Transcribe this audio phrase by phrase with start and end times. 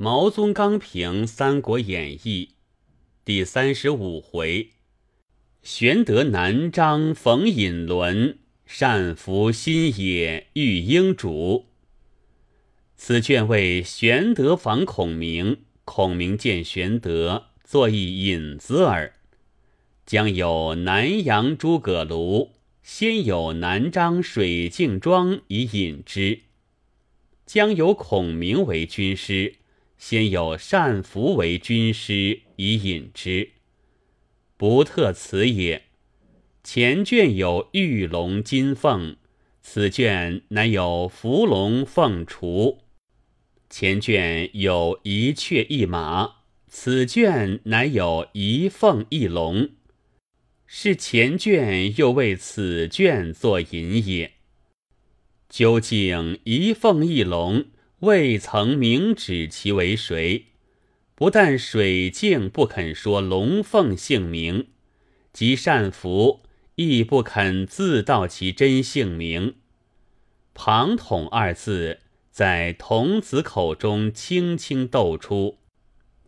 [0.00, 2.50] 毛宗刚评《三国演义》
[3.24, 4.68] 第三十五回：
[5.60, 11.66] 玄德南张逢尹伦，善服新野遇英主。
[12.96, 19.14] 此卷为玄德访孔明，孔明见玄德，作一引子耳。
[20.06, 22.50] 将有南阳诸葛庐，
[22.84, 26.42] 先有南张水镜庄以引之；
[27.44, 29.56] 将有孔明为军师。
[29.98, 33.50] 先有单福为军师以引之，
[34.56, 35.86] 不特此也。
[36.62, 39.16] 前卷有玉龙金凤，
[39.60, 42.78] 此卷乃有伏龙凤雏；
[43.68, 46.36] 前卷有一雀一马，
[46.68, 49.70] 此卷乃有一凤一龙。
[50.66, 54.34] 是前卷又为此卷作引也。
[55.48, 57.66] 究竟一凤一龙？
[58.00, 60.46] 未曾明指其为谁，
[61.16, 64.68] 不但水镜不肯说龙凤姓名，
[65.32, 66.42] 即善福
[66.76, 69.56] 亦不肯自道其真姓名。
[70.54, 71.98] 庞统二字
[72.30, 75.58] 在童子口中轻轻斗出，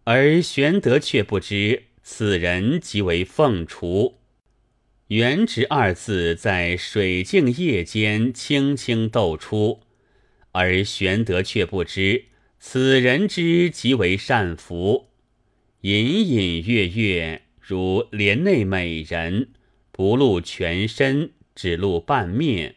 [0.03, 4.19] 而玄德却不知此人即为凤雏。
[5.07, 9.83] 元直二字在水镜叶间轻轻斗出。
[10.53, 12.25] 而玄德却不知
[12.59, 15.09] 此人之即为善福，
[15.83, 19.51] 隐隐约约如帘内美人，
[19.93, 22.75] 不露全身，只露半面，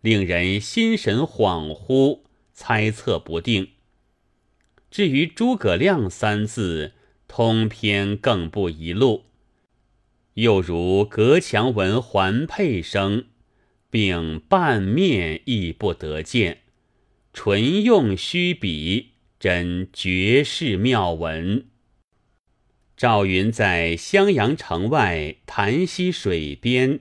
[0.00, 2.20] 令人心神恍惚，
[2.52, 3.68] 猜测不定。
[4.90, 6.92] 至于诸葛亮三字，
[7.28, 9.24] 通篇更不一路，
[10.34, 13.26] 又如隔墙闻环佩声，
[13.88, 16.61] 并半面亦不得见。
[17.32, 21.66] 纯用虚笔，真绝世妙文。
[22.94, 27.00] 赵云在襄阳城外潭溪水边，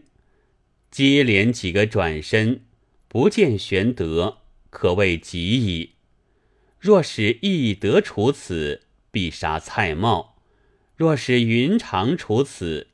[0.89, 2.61] 接连几个转身，
[3.09, 4.37] 不见玄德，
[4.69, 5.91] 可谓极矣。
[6.79, 10.35] 若是翼德处此，必杀蔡瑁；
[10.95, 12.87] 若是云长处此，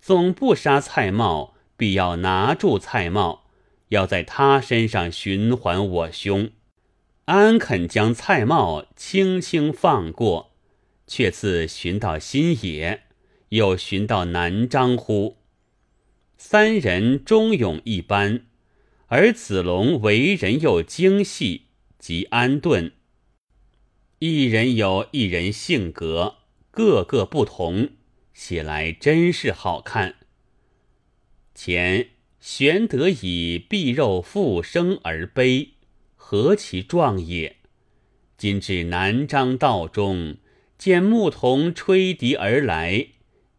[0.00, 3.40] 总不杀蔡瑁，必要拿住蔡瑁，
[3.88, 6.50] 要在他身上寻还我兄。
[7.26, 10.52] 安肯将蔡瑁轻轻放过，
[11.06, 13.04] 却自寻到新野，
[13.48, 15.38] 又寻到南张乎？
[16.36, 18.44] 三人忠勇一般，
[19.06, 21.68] 而子龙为人又精细，
[21.98, 22.92] 及安顿。
[24.18, 26.36] 一人有一人性格，
[26.70, 27.90] 个个不同，
[28.34, 30.16] 写来真是好看。
[31.54, 32.08] 前
[32.38, 35.73] 玄德以臂肉复生而悲。
[36.34, 37.58] 何其壮也！
[38.36, 40.38] 今至南漳道中，
[40.76, 43.10] 见牧童吹笛而来，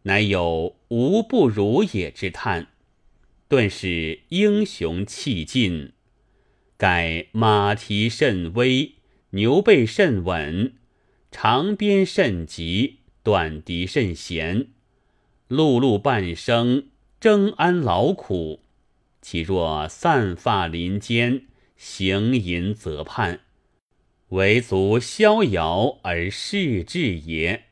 [0.02, 2.66] 乃有无不如也之叹，
[3.48, 5.92] 顿时英雄气尽。
[6.76, 8.96] 盖马蹄甚微，
[9.30, 10.74] 牛背甚稳，
[11.30, 14.66] 长鞭甚急，短笛甚闲，
[15.48, 16.88] 碌碌半生，
[17.18, 18.60] 征安劳苦，
[19.22, 21.46] 岂若散发林间？
[21.76, 23.40] 行淫则叛，
[24.30, 27.64] 唯足逍遥而视志也。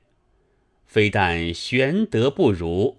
[0.84, 2.98] 非但玄德不如，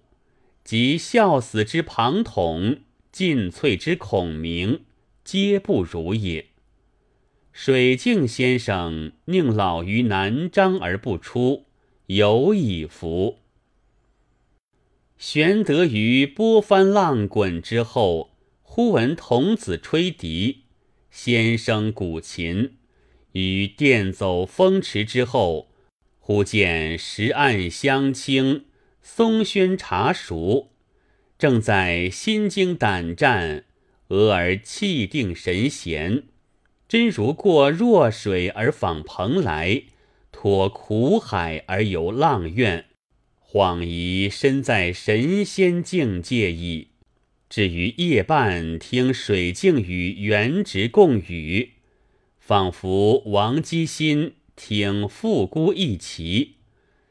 [0.63, 4.81] 即孝死之庞统、尽瘁之孔明，
[5.23, 6.47] 皆不如也。
[7.53, 11.67] 水镜先生宁老于南漳而不出，
[12.07, 13.39] 有以服。
[15.17, 20.64] 玄德于波翻浪滚之后，忽闻童子吹笛。
[21.17, 22.73] 先生古琴，
[23.31, 25.69] 于电走风驰之后，
[26.19, 28.65] 忽见石岸香清，
[29.01, 30.71] 松轩茶熟，
[31.39, 33.63] 正在心惊胆战，
[34.09, 36.23] 俄而气定神闲，
[36.85, 39.83] 真如过弱水而访蓬莱，
[40.33, 42.87] 脱苦海而游浪苑，
[43.41, 46.89] 恍疑身在神仙境界矣。
[47.55, 51.71] 至于夜半听水镜与元直共语，
[52.37, 56.55] 仿佛王基心听复姑一齐，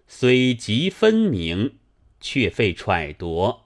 [0.06, 1.76] 虽极分明，
[2.20, 3.60] 却费揣度，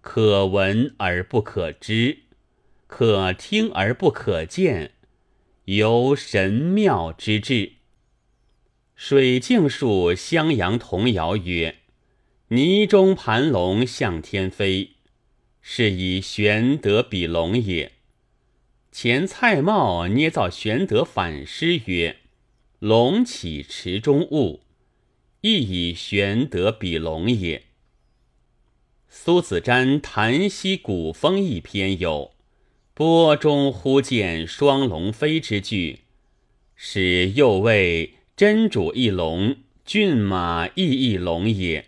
[0.00, 2.18] 可闻而不可知，
[2.88, 4.94] 可听而不可见，
[5.66, 7.74] 有神妙之至。
[8.96, 11.76] 水镜述襄阳童谣曰
[12.50, 14.94] ：“泥中盘龙向天飞。”
[15.68, 17.90] 是以玄德比龙也。
[18.92, 22.18] 前蔡瑁捏造玄德反诗曰
[22.78, 24.60] ：“龙起池中物，
[25.40, 27.64] 亦以玄德比龙也。
[29.08, 32.30] 苏子瞻《谈息古风》一篇有
[32.94, 36.02] “波中忽见双龙飞”之句，
[36.76, 41.86] 使又谓真主一龙，骏马亦一龙也。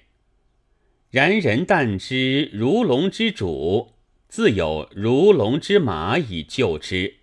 [1.10, 3.94] 然人但知如龙之主，
[4.28, 7.14] 自有如龙之马以救之；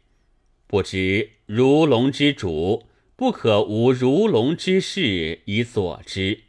[0.66, 6.46] 不知如龙之主，不可无如龙之势以佐之。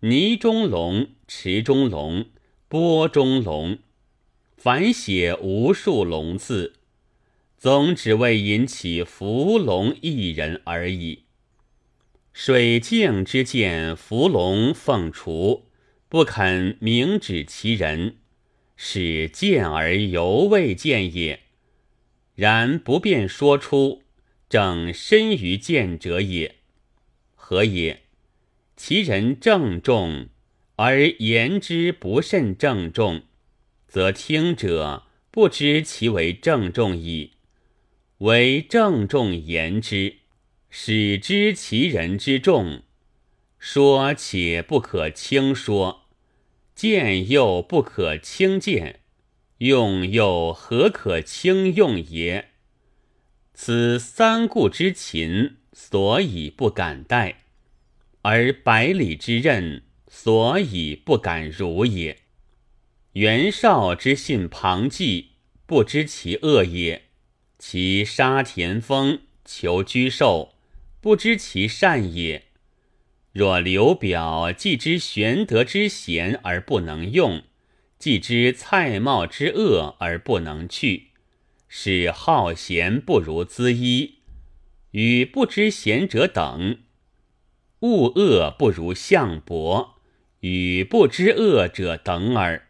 [0.00, 2.26] 泥中龙，池中龙，
[2.68, 3.78] 波中龙，
[4.56, 6.74] 凡写无数龙字，
[7.58, 11.24] 总只为引起伏龙一人而已。
[12.32, 15.63] 水镜之见伏龙凤雏。
[16.14, 18.18] 不肯明指其人，
[18.76, 21.40] 使见而犹未见也。
[22.36, 24.04] 然不便说出，
[24.48, 26.54] 正深于见者也。
[27.34, 28.02] 何也？
[28.76, 30.28] 其人郑重，
[30.76, 33.22] 而言之不甚郑重，
[33.88, 37.32] 则听者不知其为郑重矣。
[38.18, 40.18] 为郑重言之，
[40.70, 42.84] 使知其人之重。
[43.58, 46.02] 说且不可轻说。
[46.74, 49.00] 见又不可轻见，
[49.58, 52.50] 用又何可轻用也？
[53.54, 57.36] 此三顾之勤，所以不敢待；
[58.22, 62.18] 而百里之任，所以不敢如也。
[63.12, 65.34] 袁绍之信庞纪，
[65.66, 67.02] 不知其恶也；
[67.58, 70.56] 其杀田丰，求居寿，
[71.00, 72.43] 不知其善也。
[73.34, 77.42] 若刘表既知玄德之贤而不能用，
[77.98, 81.08] 既知蔡瑁之恶而不能去，
[81.66, 84.18] 使好贤不如资衣，
[84.92, 86.76] 与不知贤者等；
[87.80, 89.96] 恶恶不如项伯，
[90.38, 92.68] 与不知恶者等耳。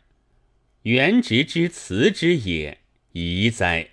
[0.85, 2.79] 元直之辞之也，
[3.13, 3.91] 宜哉！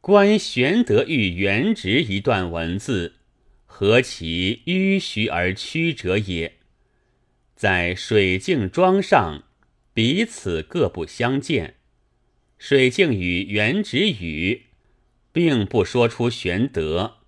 [0.00, 3.18] 观玄德遇元直一段文字。
[3.74, 6.58] 何其迂徐而曲折也！
[7.56, 9.44] 在水镜庄上，
[9.94, 11.76] 彼此各不相见。
[12.58, 14.64] 水镜与元直语，
[15.32, 17.20] 并不说出玄德；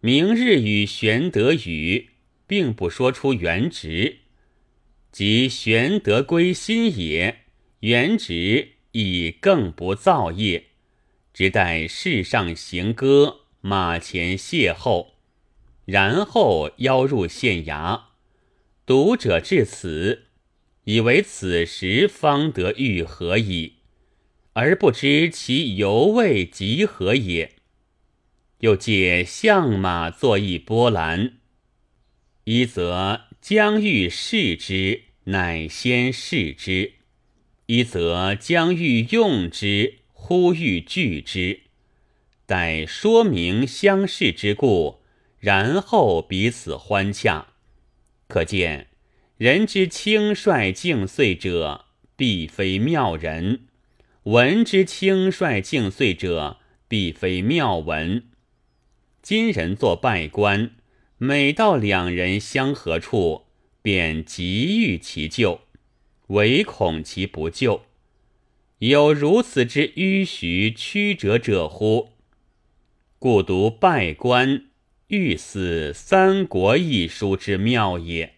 [0.00, 2.10] 明日与玄德语，
[2.48, 4.16] 并不说出元直。
[5.12, 7.44] 即玄德归心也，
[7.80, 10.64] 元直亦更不造业，
[11.32, 15.13] 只待世上行歌，马前邂逅。
[15.86, 18.04] 然后邀入县衙，
[18.86, 20.28] 读者至此，
[20.84, 23.74] 以为此时方得愈合矣，
[24.54, 27.56] 而不知其犹未及合也。
[28.60, 31.34] 又借相马作一波澜，
[32.44, 36.92] 一则将欲试之，乃先试之；
[37.66, 41.60] 一则将欲用之，忽欲拒之。
[42.46, 45.03] 待说明相视之故。
[45.44, 47.48] 然后彼此欢洽，
[48.28, 48.86] 可见
[49.36, 51.84] 人之轻率敬遂者，
[52.16, 53.58] 必非妙人；
[54.22, 56.56] 文之轻率敬遂者，
[56.88, 58.22] 必非妙文。
[59.20, 60.70] 今人作拜官，
[61.18, 63.44] 每到两人相合处，
[63.82, 65.60] 便急欲其救，
[66.28, 67.82] 唯恐其不救。
[68.78, 72.12] 有如此之迂徐曲折者乎？
[73.18, 74.68] 故读拜官。
[75.08, 78.33] 欲似《三国》一书之妙也。